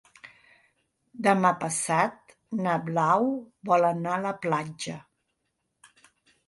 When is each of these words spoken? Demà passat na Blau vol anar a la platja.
Demà 1.27 1.51
passat 1.65 2.35
na 2.63 2.73
Blau 2.89 3.31
vol 3.73 3.87
anar 3.93 4.19
a 4.19 4.27
la 4.27 4.35
platja. 4.49 4.99